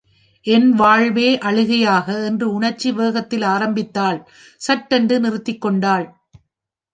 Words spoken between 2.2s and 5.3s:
என்று உணர்ச்சி வேகத்தில் ஆரம்பித்தாள் சட்டென்று